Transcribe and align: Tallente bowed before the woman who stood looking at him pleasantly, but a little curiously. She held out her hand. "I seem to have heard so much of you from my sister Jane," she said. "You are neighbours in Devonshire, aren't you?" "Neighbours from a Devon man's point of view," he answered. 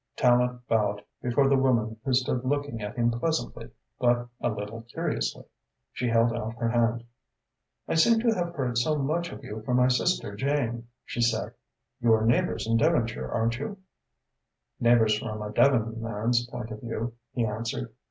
Tallente 0.17 0.59
bowed 0.67 1.03
before 1.21 1.47
the 1.47 1.55
woman 1.55 1.95
who 2.03 2.11
stood 2.11 2.43
looking 2.43 2.81
at 2.81 2.95
him 2.95 3.11
pleasantly, 3.11 3.69
but 3.99 4.27
a 4.39 4.49
little 4.49 4.81
curiously. 4.81 5.43
She 5.93 6.07
held 6.07 6.33
out 6.33 6.55
her 6.57 6.69
hand. 6.69 7.03
"I 7.87 7.93
seem 7.93 8.19
to 8.21 8.33
have 8.33 8.55
heard 8.55 8.79
so 8.79 8.97
much 8.97 9.31
of 9.31 9.43
you 9.43 9.61
from 9.61 9.77
my 9.77 9.89
sister 9.89 10.35
Jane," 10.35 10.87
she 11.05 11.21
said. 11.21 11.53
"You 11.99 12.15
are 12.15 12.25
neighbours 12.25 12.65
in 12.67 12.77
Devonshire, 12.77 13.29
aren't 13.31 13.59
you?" 13.59 13.77
"Neighbours 14.79 15.19
from 15.19 15.39
a 15.39 15.51
Devon 15.51 16.01
man's 16.01 16.47
point 16.47 16.71
of 16.71 16.81
view," 16.81 17.13
he 17.33 17.45
answered. 17.45 17.93